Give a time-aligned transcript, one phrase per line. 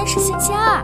[0.00, 0.82] 天是星期二，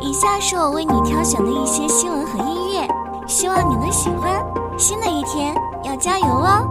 [0.00, 2.88] 以下是我为你挑选的一些新闻和音乐，
[3.28, 4.42] 希望你能喜欢。
[4.78, 6.66] 新的一天要加油哦！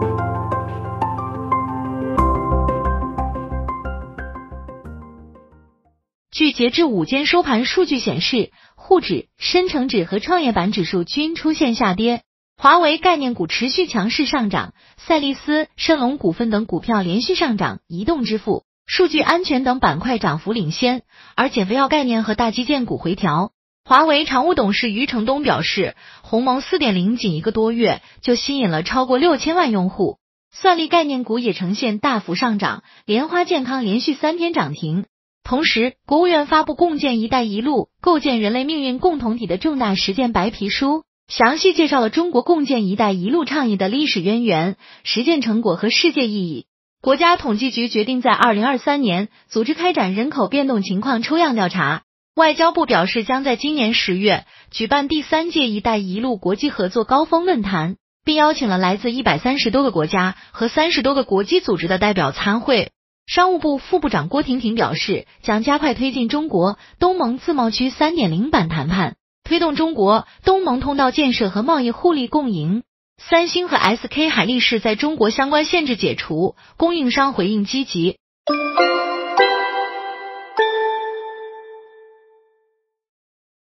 [6.32, 12.24] 据截至午间收盘数据显示，沪指、深成指和创业板指数均出现下跌，
[12.58, 18.64] 华为概念股持续强势上涨，赛力斯、盛龙股份等股票连续上涨，移动支付。
[18.88, 21.04] 数据安全等板块涨幅领先，
[21.36, 23.52] 而减肥药概念和大基建股回调。
[23.84, 30.18] 华为常务董事余承东表示，鸿蒙四点零仅一个多月就吸引了超过六千万用户。
[30.52, 35.06] 算力概念股也呈现大幅上涨，莲花健康连续三天涨停。
[35.44, 46.66] 同时，国务院发布共建“一带一路”构建人类命运共同体的重大实践白皮书，详细介绍了中国共建“一带一路”倡议的历史渊源、实践成果和世界意义。
[47.06, 52.02] 国家统计局决定在二零二三年组织开展人口变动情况抽样调查。
[52.36, 62.90] 外交部表示，将在今年十月举办第三届“一带一路”国际合作高峰论坛，并邀请了来自一百三十多个国家和三十多个国际组织的代表参会。
[63.28, 72.82] 商务部副部长郭婷婷表示，将加快推进中国东盟自贸区三点零版谈判，推动中国东盟通道建设和贸易互利共赢。
[73.18, 78.18] 三星和 SK 海力士在中国相关限制解除，供应商回应积极。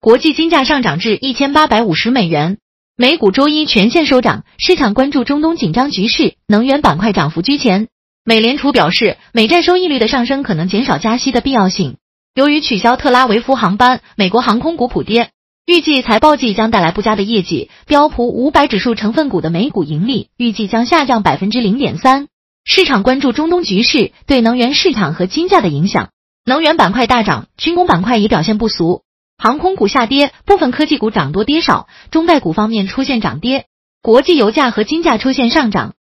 [0.02, 2.58] 国际金价上涨至一千八百五十美元，
[2.96, 7.88] 美股周一全线收涨，市场关注中东紧张局势，能源板块涨幅居前。
[8.26, 11.98] 美联储表示，美债收益率的上升可能减少加息的必要性。
[12.34, 15.32] 由于取消特拉维夫航班，美国航空股普跌。
[15.68, 22.30] 预计财报季将带来不佳的业绩，标普五百指数成分股的每股盈利预计将下降百分之零点三。
[22.64, 26.12] 市场关注中东局势对能源市场和金价的影响，
[26.46, 29.02] 能源板块大涨，军工板块也表现不俗，
[29.38, 33.66] 航空股下跌，部分科技股涨多跌少，中概股方面出现涨跌，
[34.02, 35.96] 国际油价和金价出现上涨。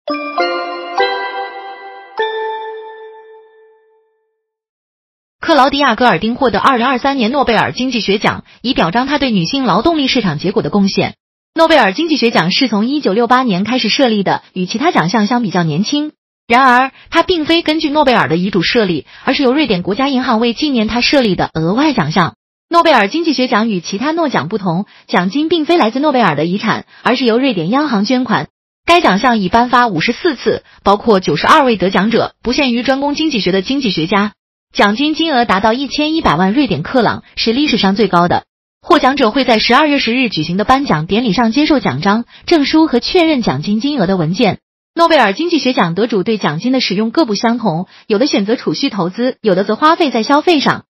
[5.53, 11.17] 克劳迪亚·戈尔丁获得二零二三年诺贝尔经济学奖，以表彰他对女性劳动力市场结果的贡献。
[11.55, 16.13] 诺贝尔经济学奖是从一九六八年开始设立的，与其他奖项相比较年轻。
[16.49, 22.37] 然而，它并非根据诺贝尔的遗嘱设立，而是由瑞典国家银行为纪念他设立的额外奖项。
[22.71, 28.49] 诺贝尔经济学奖与其他诺奖不同，奖金并非来自诺贝尔的遗产，而是由瑞典央行捐款。
[28.87, 34.33] 该奖项已颁发五十四次，包括九十二位得奖者，不限于专攻经济学的经济学家。
[34.73, 38.45] 奖金金额达到一千一百万瑞典克朗，是历史上最高的。
[38.81, 44.61] 获奖者会在十二月十日举行的颁奖典礼上接受奖章、证书和确认奖金金额的文件。
[44.95, 50.85] 诺贝尔经济学奖得主对奖金的使用各不相同，有的选择储蓄投资，有的则花费在消费上。